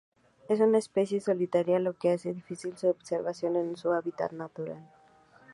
Es 0.49 0.59
una 0.61 0.79
especie 0.79 1.21
solitaria, 1.21 1.77
lo 1.77 1.93
que 1.93 2.09
hace 2.11 2.33
difícil 2.33 2.75
su 2.75 2.87
observación 2.87 3.55
en 3.55 3.77
su 3.77 3.91
hábitat 3.93 4.31
natural. 4.31 4.83